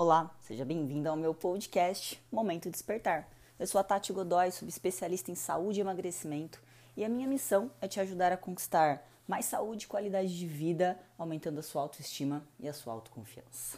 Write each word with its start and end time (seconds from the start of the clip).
Olá, 0.00 0.32
seja 0.42 0.64
bem-vindo 0.64 1.08
ao 1.08 1.16
meu 1.16 1.34
podcast 1.34 2.22
Momento 2.30 2.70
Despertar. 2.70 3.28
Eu 3.58 3.66
sou 3.66 3.80
a 3.80 3.82
Tati 3.82 4.12
Godoy, 4.12 4.52
subespecialista 4.52 5.32
em 5.32 5.34
saúde 5.34 5.80
e 5.80 5.82
emagrecimento, 5.82 6.62
e 6.96 7.04
a 7.04 7.08
minha 7.08 7.26
missão 7.26 7.68
é 7.80 7.88
te 7.88 7.98
ajudar 7.98 8.30
a 8.30 8.36
conquistar 8.36 9.04
mais 9.26 9.46
saúde 9.46 9.86
e 9.86 9.88
qualidade 9.88 10.38
de 10.38 10.46
vida, 10.46 10.96
aumentando 11.18 11.58
a 11.58 11.64
sua 11.64 11.82
autoestima 11.82 12.46
e 12.60 12.68
a 12.68 12.72
sua 12.72 12.92
autoconfiança. 12.92 13.76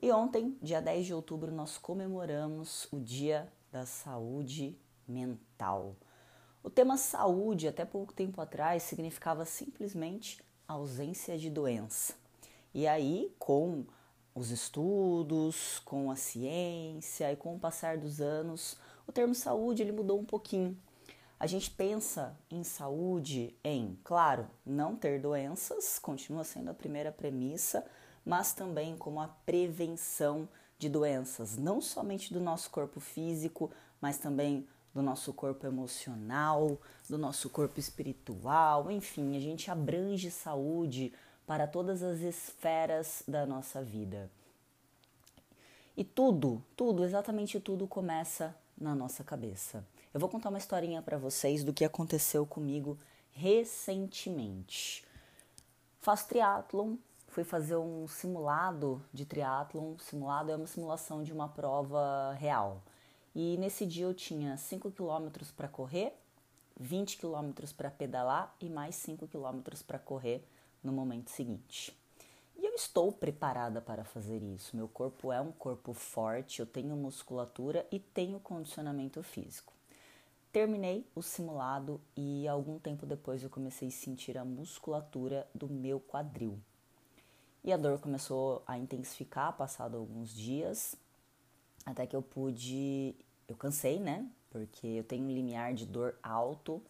E 0.00 0.12
ontem, 0.12 0.56
dia 0.62 0.80
10 0.80 1.06
de 1.06 1.12
outubro, 1.12 1.50
nós 1.50 1.76
comemoramos 1.76 2.86
o 2.92 3.00
Dia 3.00 3.52
da 3.72 3.84
Saúde 3.84 4.78
Mental. 5.08 5.96
O 6.62 6.70
tema 6.70 6.96
saúde, 6.96 7.66
até 7.66 7.84
pouco 7.84 8.12
tempo 8.12 8.40
atrás, 8.40 8.84
significava 8.84 9.44
simplesmente 9.44 10.40
ausência 10.68 11.36
de 11.36 11.50
doença. 11.50 12.14
E 12.72 12.86
aí, 12.86 13.34
com 13.40 13.84
os 14.34 14.50
estudos, 14.50 15.80
com 15.84 16.10
a 16.10 16.16
ciência 16.16 17.32
e 17.32 17.36
com 17.36 17.54
o 17.54 17.58
passar 17.58 17.98
dos 17.98 18.20
anos, 18.20 18.76
o 19.06 19.12
termo 19.12 19.34
saúde 19.34 19.82
ele 19.82 19.92
mudou 19.92 20.18
um 20.18 20.24
pouquinho. 20.24 20.76
A 21.38 21.46
gente 21.46 21.70
pensa 21.70 22.36
em 22.50 22.62
saúde 22.62 23.54
em, 23.64 23.98
claro, 24.04 24.46
não 24.64 24.94
ter 24.94 25.20
doenças, 25.20 25.98
continua 25.98 26.44
sendo 26.44 26.70
a 26.70 26.74
primeira 26.74 27.10
premissa, 27.10 27.84
mas 28.24 28.54
também 28.54 28.96
como 28.96 29.20
a 29.20 29.26
prevenção 29.26 30.48
de 30.78 30.88
doenças, 30.88 31.56
não 31.56 31.80
somente 31.80 32.32
do 32.32 32.40
nosso 32.40 32.70
corpo 32.70 33.00
físico, 33.00 33.70
mas 34.00 34.18
também 34.18 34.66
do 34.94 35.02
nosso 35.02 35.32
corpo 35.32 35.66
emocional, 35.66 36.78
do 37.08 37.18
nosso 37.18 37.48
corpo 37.50 37.80
espiritual, 37.80 38.90
enfim, 38.90 39.36
a 39.36 39.40
gente 39.40 39.70
abrange 39.70 40.30
saúde 40.30 41.12
para 41.52 41.66
todas 41.66 42.02
as 42.02 42.20
esferas 42.20 43.22
da 43.28 43.44
nossa 43.44 43.82
vida. 43.82 44.30
E 45.94 46.02
tudo, 46.02 46.64
tudo, 46.74 47.04
exatamente 47.04 47.60
tudo 47.60 47.86
começa 47.86 48.56
na 48.74 48.94
nossa 48.94 49.22
cabeça. 49.22 49.84
Eu 50.14 50.18
vou 50.18 50.30
contar 50.30 50.48
uma 50.48 50.56
historinha 50.56 51.02
para 51.02 51.18
vocês 51.18 51.62
do 51.62 51.70
que 51.70 51.84
aconteceu 51.84 52.46
comigo 52.46 52.96
recentemente. 53.32 55.04
Faço 56.00 56.26
triatlon, 56.26 56.96
fui 57.28 57.44
fazer 57.44 57.76
um 57.76 58.08
simulado 58.08 59.04
de 59.12 59.26
triatlon. 59.26 59.98
Simulado 59.98 60.50
é 60.50 60.56
uma 60.56 60.66
simulação 60.66 61.22
de 61.22 61.34
uma 61.34 61.50
prova 61.50 62.32
real. 62.32 62.80
E 63.34 63.58
nesse 63.58 63.84
dia 63.84 64.06
eu 64.06 64.14
tinha 64.14 64.56
5 64.56 64.90
quilômetros 64.90 65.50
para 65.50 65.68
correr, 65.68 66.14
20 66.80 67.18
quilômetros 67.18 67.74
para 67.74 67.90
pedalar 67.90 68.56
e 68.58 68.70
mais 68.70 68.94
5 68.94 69.28
quilômetros 69.28 69.82
para 69.82 69.98
correr 69.98 70.42
no 70.82 70.92
momento 70.92 71.30
seguinte. 71.30 71.96
E 72.56 72.64
eu 72.64 72.74
estou 72.74 73.10
preparada 73.10 73.80
para 73.80 74.04
fazer 74.04 74.42
isso. 74.42 74.76
Meu 74.76 74.88
corpo 74.88 75.32
é 75.32 75.40
um 75.40 75.52
corpo 75.52 75.92
forte, 75.92 76.60
eu 76.60 76.66
tenho 76.66 76.96
musculatura 76.96 77.86
e 77.90 77.98
tenho 77.98 78.38
condicionamento 78.38 79.22
físico. 79.22 79.72
Terminei 80.52 81.06
o 81.14 81.22
simulado 81.22 82.00
e 82.14 82.46
algum 82.46 82.78
tempo 82.78 83.06
depois 83.06 83.42
eu 83.42 83.48
comecei 83.48 83.88
a 83.88 83.90
sentir 83.90 84.36
a 84.36 84.44
musculatura 84.44 85.46
do 85.54 85.66
meu 85.68 85.98
quadril. 85.98 86.58
E 87.64 87.72
a 87.72 87.76
dor 87.76 87.98
começou 87.98 88.62
a 88.66 88.76
intensificar 88.76 89.56
passado 89.56 89.96
alguns 89.96 90.34
dias, 90.34 90.94
até 91.86 92.06
que 92.06 92.14
eu 92.14 92.20
pude, 92.20 93.14
eu 93.48 93.56
cansei, 93.56 93.98
né? 93.98 94.28
Porque 94.50 94.86
eu 94.86 95.04
tenho 95.04 95.24
um 95.24 95.30
limiar 95.30 95.72
de 95.72 95.86
dor 95.86 96.16
alto. 96.22 96.82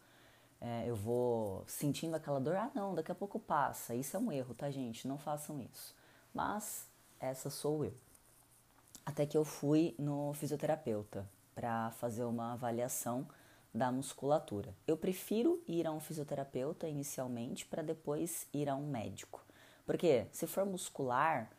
É, 0.64 0.88
eu 0.88 0.94
vou 0.94 1.64
sentindo 1.66 2.14
aquela 2.14 2.38
dor, 2.38 2.54
ah 2.54 2.70
não, 2.72 2.94
daqui 2.94 3.10
a 3.10 3.16
pouco 3.16 3.40
passa. 3.40 3.96
Isso 3.96 4.16
é 4.16 4.20
um 4.20 4.30
erro, 4.30 4.54
tá, 4.54 4.70
gente? 4.70 5.08
Não 5.08 5.18
façam 5.18 5.60
isso. 5.60 5.92
Mas 6.32 6.86
essa 7.18 7.50
sou 7.50 7.84
eu. 7.84 7.92
Até 9.04 9.26
que 9.26 9.36
eu 9.36 9.44
fui 9.44 9.92
no 9.98 10.32
fisioterapeuta 10.34 11.28
para 11.52 11.90
fazer 11.90 12.22
uma 12.22 12.52
avaliação 12.52 13.26
da 13.74 13.90
musculatura. 13.90 14.72
Eu 14.86 14.96
prefiro 14.96 15.60
ir 15.66 15.84
a 15.84 15.90
um 15.90 15.98
fisioterapeuta 15.98 16.86
inicialmente 16.86 17.66
para 17.66 17.82
depois 17.82 18.46
ir 18.54 18.68
a 18.68 18.76
um 18.76 18.86
médico. 18.86 19.44
Porque 19.84 20.28
se 20.30 20.46
for 20.46 20.64
muscular, 20.64 21.50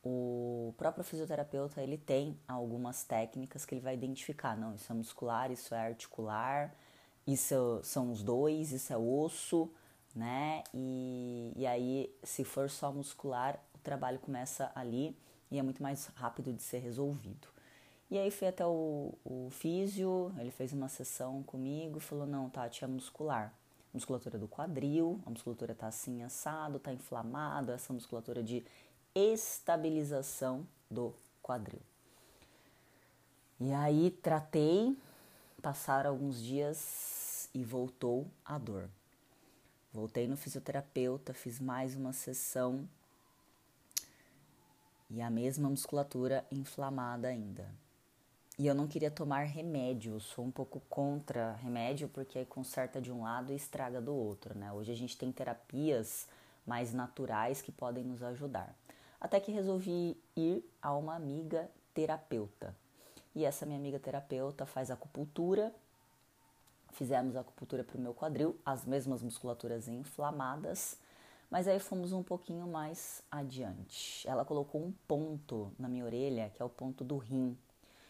o 0.00 0.72
próprio 0.76 1.02
fisioterapeuta 1.02 1.82
ele 1.82 1.98
tem 1.98 2.38
algumas 2.46 3.02
técnicas 3.02 3.66
que 3.66 3.74
ele 3.74 3.80
vai 3.80 3.94
identificar, 3.94 4.56
não, 4.56 4.76
isso 4.76 4.92
é 4.92 4.94
muscular, 4.94 5.50
isso 5.50 5.74
é 5.74 5.86
articular, 5.86 6.72
isso 7.26 7.80
são 7.82 8.10
os 8.10 8.22
dois, 8.22 8.72
isso 8.72 8.92
é 8.92 8.96
osso, 8.96 9.70
né? 10.14 10.62
E, 10.72 11.52
e 11.56 11.66
aí, 11.66 12.14
se 12.22 12.44
for 12.44 12.70
só 12.70 12.92
muscular, 12.92 13.58
o 13.74 13.78
trabalho 13.78 14.18
começa 14.18 14.70
ali 14.74 15.16
e 15.50 15.58
é 15.58 15.62
muito 15.62 15.82
mais 15.82 16.06
rápido 16.14 16.52
de 16.52 16.62
ser 16.62 16.78
resolvido. 16.78 17.48
E 18.10 18.18
aí 18.18 18.30
fui 18.30 18.46
até 18.46 18.64
o, 18.66 19.14
o 19.24 19.48
físio, 19.50 20.32
ele 20.38 20.50
fez 20.50 20.72
uma 20.72 20.88
sessão 20.88 21.42
comigo 21.42 21.98
falou, 21.98 22.26
não, 22.26 22.48
Tati, 22.50 22.84
é 22.84 22.86
muscular. 22.86 23.52
Musculatura 23.92 24.38
do 24.38 24.48
quadril, 24.48 25.20
a 25.24 25.30
musculatura 25.30 25.74
tá 25.74 25.86
assim 25.86 26.22
assado, 26.22 26.78
tá 26.78 26.92
inflamado, 26.92 27.72
essa 27.72 27.92
musculatura 27.92 28.42
de 28.42 28.64
estabilização 29.14 30.66
do 30.90 31.14
quadril. 31.40 31.80
E 33.60 33.72
aí 33.72 34.10
tratei, 34.10 34.96
passaram 35.64 36.10
alguns 36.10 36.42
dias 36.42 37.48
e 37.54 37.64
voltou 37.64 38.26
a 38.44 38.58
dor. 38.58 38.86
Voltei 39.90 40.28
no 40.28 40.36
fisioterapeuta, 40.36 41.32
fiz 41.32 41.58
mais 41.58 41.96
uma 41.96 42.12
sessão 42.12 42.86
e 45.08 45.22
a 45.22 45.30
mesma 45.30 45.70
musculatura 45.70 46.44
inflamada 46.52 47.28
ainda. 47.28 47.66
E 48.58 48.66
eu 48.66 48.74
não 48.74 48.86
queria 48.86 49.10
tomar 49.10 49.44
remédio, 49.44 50.20
sou 50.20 50.44
um 50.44 50.50
pouco 50.50 50.80
contra 50.90 51.54
remédio 51.54 52.10
porque 52.10 52.44
conserta 52.44 53.00
de 53.00 53.10
um 53.10 53.22
lado 53.22 53.50
e 53.50 53.56
estraga 53.56 54.02
do 54.02 54.14
outro, 54.14 54.54
né? 54.54 54.70
Hoje 54.70 54.92
a 54.92 54.96
gente 54.96 55.16
tem 55.16 55.32
terapias 55.32 56.28
mais 56.66 56.92
naturais 56.92 57.62
que 57.62 57.72
podem 57.72 58.04
nos 58.04 58.22
ajudar 58.22 58.76
até 59.24 59.40
que 59.40 59.50
resolvi 59.50 60.18
ir 60.36 60.62
a 60.82 60.94
uma 60.94 61.14
amiga 61.14 61.70
terapeuta. 61.94 62.76
E 63.34 63.44
essa 63.44 63.66
minha 63.66 63.78
amiga 63.78 63.98
terapeuta 63.98 64.64
faz 64.64 64.90
acupuntura. 64.90 65.74
Fizemos 66.92 67.34
acupuntura 67.34 67.82
para 67.82 67.98
o 67.98 68.00
meu 68.00 68.14
quadril, 68.14 68.56
as 68.64 68.84
mesmas 68.84 69.20
musculaturas 69.20 69.88
inflamadas, 69.88 70.96
mas 71.50 71.66
aí 71.66 71.80
fomos 71.80 72.12
um 72.12 72.22
pouquinho 72.22 72.68
mais 72.68 73.20
adiante. 73.28 74.26
Ela 74.28 74.44
colocou 74.44 74.80
um 74.80 74.92
ponto 75.08 75.72
na 75.76 75.88
minha 75.88 76.04
orelha, 76.04 76.50
que 76.54 76.62
é 76.62 76.64
o 76.64 76.68
ponto 76.68 77.02
do 77.02 77.16
rim. 77.16 77.58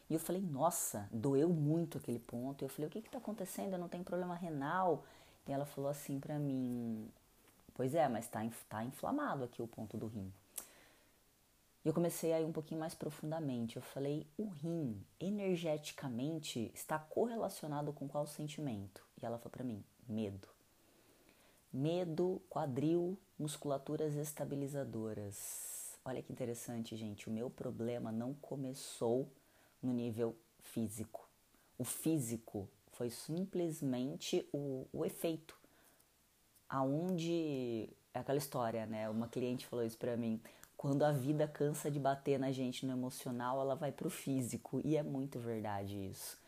E 0.08 0.14
eu 0.14 0.20
falei, 0.20 0.42
nossa, 0.42 1.08
doeu 1.10 1.48
muito 1.48 1.96
aquele 1.96 2.18
ponto. 2.18 2.62
E 2.62 2.64
eu 2.66 2.68
falei, 2.68 2.88
o 2.88 2.90
que 2.90 2.98
está 2.98 3.16
acontecendo? 3.16 3.72
Eu 3.72 3.78
não 3.78 3.88
tenho 3.88 4.04
problema 4.04 4.34
renal? 4.34 5.04
E 5.46 5.52
ela 5.52 5.64
falou 5.64 5.90
assim 5.90 6.20
para 6.20 6.38
mim, 6.38 7.10
pois 7.74 7.94
é, 7.94 8.06
mas 8.06 8.26
está 8.26 8.40
tá 8.68 8.84
inflamado 8.84 9.44
aqui 9.44 9.62
o 9.62 9.66
ponto 9.66 9.96
do 9.96 10.06
rim. 10.06 10.30
E 11.84 11.88
eu 11.88 11.92
comecei 11.92 12.32
a 12.32 12.40
ir 12.40 12.44
um 12.44 12.52
pouquinho 12.52 12.80
mais 12.80 12.94
profundamente. 12.94 13.76
Eu 13.76 13.82
falei, 13.82 14.26
o 14.38 14.48
rim, 14.48 15.04
energeticamente, 15.20 16.70
está 16.74 16.98
correlacionado 16.98 17.92
com 17.92 18.08
qual 18.08 18.26
sentimento? 18.26 19.06
E 19.20 19.26
ela 19.26 19.36
falou 19.36 19.50
para 19.50 19.64
mim, 19.64 19.84
medo. 20.08 20.48
Medo, 21.70 22.40
quadril, 22.48 23.18
musculaturas 23.38 24.14
estabilizadoras. 24.14 25.98
Olha 26.04 26.22
que 26.22 26.32
interessante, 26.32 26.96
gente. 26.96 27.28
O 27.28 27.32
meu 27.32 27.50
problema 27.50 28.10
não 28.10 28.32
começou 28.34 29.28
no 29.82 29.92
nível 29.92 30.34
físico. 30.60 31.28
O 31.76 31.84
físico 31.84 32.68
foi 32.92 33.10
simplesmente 33.10 34.48
o, 34.52 34.86
o 34.92 35.04
efeito. 35.04 35.58
Aonde. 36.68 37.90
É 38.14 38.20
aquela 38.20 38.38
história, 38.38 38.86
né? 38.86 39.10
Uma 39.10 39.28
cliente 39.28 39.66
falou 39.66 39.84
isso 39.84 39.98
pra 39.98 40.16
mim. 40.16 40.40
Quando 40.84 41.02
a 41.02 41.12
vida 41.12 41.48
cansa 41.48 41.90
de 41.90 41.98
bater 41.98 42.38
na 42.38 42.52
gente 42.52 42.84
no 42.84 42.92
emocional, 42.92 43.58
ela 43.58 43.74
vai 43.74 43.90
pro 43.90 44.10
físico. 44.10 44.82
E 44.84 44.98
é 44.98 45.02
muito 45.02 45.38
verdade 45.38 45.96
isso. 46.10 46.38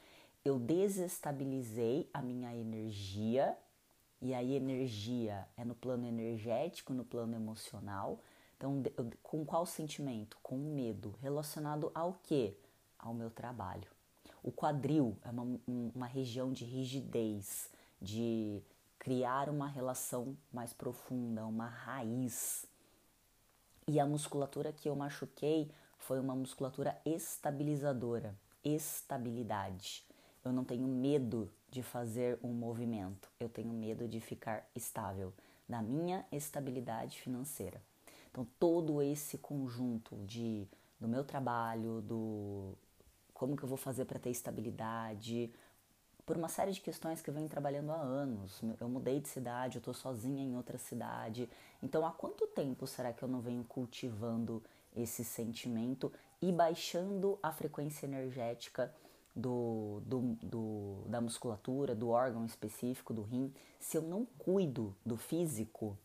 Eu 0.44 0.58
desestabilizei 0.58 2.10
a 2.12 2.20
minha 2.20 2.54
energia, 2.54 3.56
e 4.20 4.34
aí 4.34 4.54
energia 4.54 5.48
é 5.56 5.64
no 5.64 5.74
plano 5.74 6.06
energético, 6.06 6.92
no 6.92 7.02
plano 7.02 7.34
emocional. 7.34 8.20
Então, 8.58 8.82
com 9.22 9.42
qual 9.42 9.64
sentimento? 9.64 10.36
Com 10.42 10.58
medo. 10.58 11.14
Relacionado 11.22 11.90
ao 11.94 12.20
quê? 12.22 12.58
Ao 12.98 13.14
meu 13.14 13.30
trabalho. 13.30 13.90
O 14.42 14.52
quadril 14.52 15.16
é 15.24 15.30
uma, 15.30 15.58
uma 15.66 16.06
região 16.06 16.52
de 16.52 16.66
rigidez, 16.66 17.70
de 18.02 18.62
criar 18.98 19.48
uma 19.48 19.66
relação 19.66 20.36
mais 20.52 20.74
profunda, 20.74 21.46
uma 21.46 21.68
raiz 21.68 22.66
e 23.88 24.00
a 24.00 24.06
musculatura 24.06 24.72
que 24.72 24.88
eu 24.88 24.96
machuquei 24.96 25.70
foi 25.96 26.18
uma 26.18 26.34
musculatura 26.34 27.00
estabilizadora, 27.04 28.34
estabilidade. 28.64 30.04
Eu 30.44 30.52
não 30.52 30.64
tenho 30.64 30.88
medo 30.88 31.50
de 31.70 31.82
fazer 31.82 32.38
um 32.42 32.52
movimento, 32.52 33.28
eu 33.38 33.48
tenho 33.48 33.72
medo 33.72 34.08
de 34.08 34.20
ficar 34.20 34.68
estável, 34.74 35.32
da 35.68 35.80
minha 35.82 36.24
estabilidade 36.32 37.20
financeira. 37.20 37.80
Então, 38.30 38.46
todo 38.58 39.00
esse 39.00 39.38
conjunto 39.38 40.16
de 40.26 40.66
do 40.98 41.06
meu 41.06 41.24
trabalho, 41.24 42.00
do 42.00 42.72
como 43.32 43.56
que 43.56 43.62
eu 43.62 43.68
vou 43.68 43.76
fazer 43.76 44.06
para 44.06 44.18
ter 44.18 44.30
estabilidade, 44.30 45.52
por 46.26 46.36
uma 46.36 46.48
série 46.48 46.72
de 46.72 46.80
questões 46.80 47.22
que 47.22 47.30
eu 47.30 47.34
venho 47.34 47.48
trabalhando 47.48 47.92
há 47.92 47.96
anos. 47.96 48.60
Eu 48.80 48.88
mudei 48.88 49.20
de 49.20 49.28
cidade, 49.28 49.76
eu 49.76 49.78
estou 49.78 49.94
sozinha 49.94 50.42
em 50.42 50.56
outra 50.56 50.76
cidade. 50.76 51.48
Então, 51.80 52.04
há 52.04 52.10
quanto 52.10 52.48
tempo 52.48 52.84
será 52.84 53.12
que 53.12 53.22
eu 53.22 53.28
não 53.28 53.40
venho 53.40 53.62
cultivando 53.62 54.60
esse 54.94 55.24
sentimento 55.24 56.12
e 56.42 56.50
baixando 56.50 57.38
a 57.40 57.52
frequência 57.52 58.06
energética 58.06 58.92
do, 59.36 60.02
do, 60.04 60.20
do, 60.42 61.04
da 61.06 61.20
musculatura, 61.20 61.94
do 61.94 62.08
órgão 62.08 62.44
específico, 62.44 63.14
do 63.14 63.22
rim? 63.22 63.54
Se 63.78 63.96
eu 63.96 64.02
não 64.02 64.26
cuido 64.38 64.96
do 65.06 65.16
físico, 65.16 65.96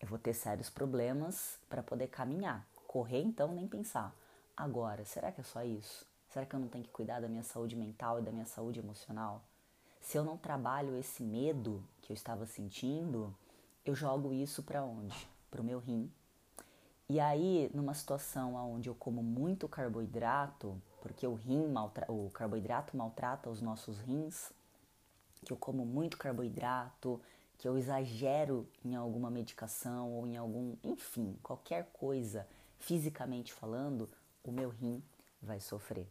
eu 0.00 0.06
vou 0.06 0.18
ter 0.18 0.32
sérios 0.34 0.70
problemas 0.70 1.58
para 1.68 1.82
poder 1.82 2.06
caminhar. 2.06 2.64
Correr, 2.86 3.22
então, 3.22 3.52
nem 3.52 3.66
pensar. 3.66 4.14
Agora, 4.56 5.04
será 5.04 5.32
que 5.32 5.40
é 5.40 5.44
só 5.44 5.64
isso? 5.64 6.06
Será 6.34 6.44
que 6.44 6.56
eu 6.56 6.58
não 6.58 6.66
tenho 6.66 6.82
que 6.82 6.90
cuidar 6.90 7.20
da 7.20 7.28
minha 7.28 7.44
saúde 7.44 7.76
mental 7.76 8.18
e 8.18 8.22
da 8.22 8.32
minha 8.32 8.44
saúde 8.44 8.80
emocional? 8.80 9.44
Se 10.00 10.18
eu 10.18 10.24
não 10.24 10.36
trabalho 10.36 10.98
esse 10.98 11.22
medo 11.22 11.80
que 12.02 12.10
eu 12.10 12.14
estava 12.14 12.44
sentindo, 12.44 13.32
eu 13.84 13.94
jogo 13.94 14.32
isso 14.32 14.60
para 14.60 14.82
onde? 14.82 15.16
Para 15.48 15.60
o 15.60 15.64
meu 15.64 15.78
rim. 15.78 16.10
E 17.08 17.20
aí, 17.20 17.70
numa 17.72 17.94
situação 17.94 18.56
onde 18.56 18.88
eu 18.88 18.96
como 18.96 19.22
muito 19.22 19.68
carboidrato, 19.68 20.76
porque 21.00 21.24
o 21.24 21.34
rim 21.34 21.72
o 22.08 22.30
carboidrato 22.30 22.96
maltrata 22.96 23.48
os 23.48 23.62
nossos 23.62 24.00
rins, 24.00 24.50
que 25.44 25.52
eu 25.52 25.56
como 25.56 25.86
muito 25.86 26.18
carboidrato, 26.18 27.22
que 27.58 27.68
eu 27.68 27.78
exagero 27.78 28.68
em 28.84 28.96
alguma 28.96 29.30
medicação 29.30 30.12
ou 30.12 30.26
em 30.26 30.36
algum, 30.36 30.74
enfim, 30.82 31.38
qualquer 31.44 31.90
coisa, 31.92 32.44
fisicamente 32.80 33.52
falando, 33.52 34.10
o 34.42 34.50
meu 34.50 34.70
rim 34.70 35.00
vai 35.40 35.60
sofrer. 35.60 36.08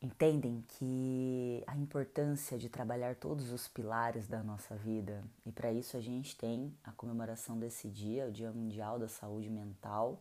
Entendem 0.00 0.62
que 0.68 1.64
a 1.66 1.76
importância 1.76 2.58
de 2.58 2.68
trabalhar 2.68 3.16
todos 3.16 3.50
os 3.50 3.66
pilares 3.66 4.26
da 4.26 4.42
nossa 4.42 4.76
vida 4.76 5.24
e 5.44 5.50
para 5.50 5.72
isso 5.72 5.96
a 5.96 6.00
gente 6.00 6.36
tem 6.36 6.72
a 6.84 6.92
comemoração 6.92 7.58
desse 7.58 7.88
dia, 7.88 8.26
o 8.26 8.32
Dia 8.32 8.52
Mundial 8.52 8.98
da 8.98 9.08
Saúde 9.08 9.48
Mental. 9.48 10.20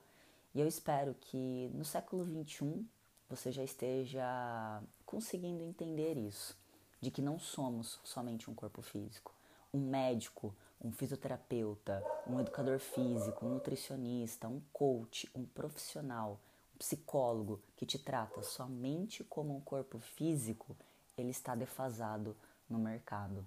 E 0.54 0.62
eu 0.62 0.68
espero 0.68 1.13
que 1.19 1.69
no 1.74 1.83
século 1.83 2.24
21 2.24 2.86
você 3.30 3.51
já 3.51 3.63
esteja 3.63 4.81
conseguindo 5.06 5.63
entender 5.63 6.18
isso, 6.18 6.57
de 7.01 7.12
que 7.12 7.22
não 7.22 7.38
somos 7.38 8.00
somente 8.04 8.50
um 8.50 8.56
corpo 8.56 8.81
físico 8.81 9.36
um 9.75 9.89
médico, 9.89 10.56
um 10.81 10.92
fisioterapeuta, 10.92 12.01
um 12.25 12.39
educador 12.39 12.80
físico, 12.80 13.45
um 13.45 13.56
nutricionista, 13.56 14.48
um 14.48 14.62
coach, 14.72 15.30
um 15.36 15.45
profissional, 15.45 16.39
psicólogo 16.75 17.62
que 17.75 17.86
te 17.86 17.98
trata 17.98 18.42
somente 18.44 19.24
como 19.24 19.56
um 19.56 19.62
corpo 19.62 20.00
físico, 20.00 20.75
ele 21.18 21.30
está 21.30 21.56
defasado 21.56 22.36
no 22.69 22.77
mercado. 22.77 23.45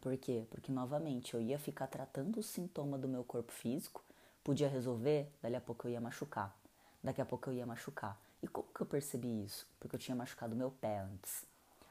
Por 0.00 0.16
quê? 0.16 0.46
Porque 0.50 0.70
novamente 0.70 1.34
eu 1.34 1.40
ia 1.40 1.58
ficar 1.58 1.88
tratando 1.88 2.38
o 2.38 2.42
sintoma 2.42 2.96
do 2.96 3.08
meu 3.08 3.24
corpo 3.24 3.52
físico, 3.52 4.04
podia 4.44 4.68
resolver, 4.68 5.32
dali 5.42 5.56
a 5.56 5.60
pouco 5.60 5.86
eu 5.86 5.92
ia 5.92 6.00
machucar. 6.00 6.56
Daqui 7.02 7.20
a 7.20 7.26
pouco 7.26 7.50
eu 7.50 7.54
ia 7.54 7.66
machucar. 7.66 8.20
E 8.42 8.46
como 8.46 8.68
que 8.72 8.80
eu 8.80 8.86
percebi 8.86 9.44
isso? 9.44 9.66
Porque 9.80 9.96
eu 9.96 10.00
tinha 10.00 10.14
machucado 10.14 10.54
meu 10.54 10.70
pé 10.70 10.98
antes. 11.00 11.44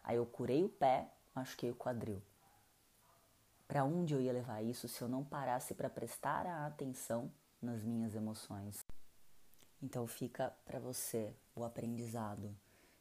Aí 0.03 0.15
eu 0.15 0.25
curei 0.25 0.63
o 0.63 0.69
pé, 0.69 1.09
machuquei 1.35 1.69
o 1.69 1.75
quadril. 1.75 2.21
Para 3.67 3.83
onde 3.83 4.13
eu 4.13 4.21
ia 4.21 4.31
levar 4.31 4.61
isso 4.63 4.87
se 4.87 5.01
eu 5.01 5.09
não 5.09 5.25
parasse 5.25 5.73
para 5.73 5.89
prestar 5.89 6.45
a 6.45 6.65
atenção 6.65 7.29
nas 7.61 7.83
minhas 7.83 8.15
emoções? 8.15 8.85
Então 9.81 10.07
fica 10.07 10.53
para 10.65 10.79
você 10.79 11.33
o 11.55 11.63
aprendizado 11.63 12.55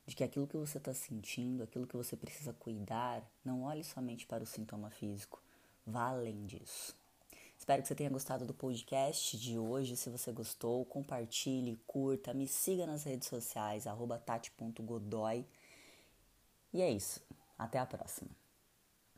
de 0.07 0.15
que 0.15 0.23
aquilo 0.23 0.47
que 0.47 0.57
você 0.57 0.79
está 0.79 0.95
sentindo, 0.95 1.63
aquilo 1.63 1.87
que 1.87 1.97
você 1.97 2.17
precisa 2.17 2.53
cuidar, 2.53 3.23
não 3.45 3.65
olhe 3.65 3.83
somente 3.83 4.27
para 4.27 4.45
o 4.45 4.47
sintoma 4.47 4.91
físico, 4.91 5.43
vá 5.87 6.11
além 6.11 6.47
disso. 6.47 6.95
Espero 7.59 7.83
que 7.83 7.89
você 7.89 7.95
tenha 7.95 8.11
gostado 8.11 8.47
do 8.47 8.55
podcast 8.55 9.37
de 9.39 9.59
hoje. 9.59 9.97
Se 9.97 10.11
você 10.11 10.31
gostou, 10.31 10.85
compartilhe, 10.85 11.81
curta, 11.87 12.35
me 12.35 12.47
siga 12.47 12.87
nas 12.87 13.03
redes 13.05 13.29
sociais, 13.29 13.85
tati.godoy. 14.25 15.45
E 16.73 16.83
é 16.83 16.91
isso. 16.91 17.21
Até 17.59 17.79
a 17.79 17.87
próxima. 17.87 18.46